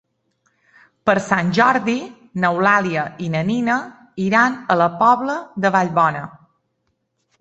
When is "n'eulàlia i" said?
2.45-3.29